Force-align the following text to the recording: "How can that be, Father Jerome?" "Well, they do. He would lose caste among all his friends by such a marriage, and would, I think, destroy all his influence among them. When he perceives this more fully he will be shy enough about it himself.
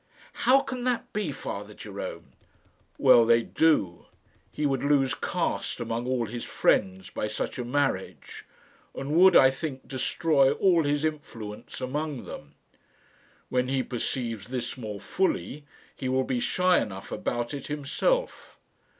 "How 0.49 0.61
can 0.61 0.83
that 0.85 1.13
be, 1.13 1.31
Father 1.31 1.75
Jerome?" 1.75 2.33
"Well, 2.97 3.23
they 3.23 3.43
do. 3.43 4.07
He 4.51 4.65
would 4.65 4.83
lose 4.83 5.13
caste 5.13 5.79
among 5.79 6.07
all 6.07 6.25
his 6.25 6.43
friends 6.43 7.11
by 7.11 7.27
such 7.27 7.59
a 7.59 7.63
marriage, 7.63 8.43
and 8.95 9.11
would, 9.11 9.35
I 9.35 9.51
think, 9.51 9.87
destroy 9.87 10.53
all 10.53 10.85
his 10.85 11.05
influence 11.05 11.79
among 11.81 12.25
them. 12.25 12.55
When 13.49 13.67
he 13.67 13.83
perceives 13.83 14.47
this 14.47 14.75
more 14.75 14.99
fully 14.99 15.65
he 15.95 16.09
will 16.09 16.23
be 16.23 16.39
shy 16.39 16.79
enough 16.79 17.11
about 17.11 17.53
it 17.53 17.67
himself. 17.67 18.57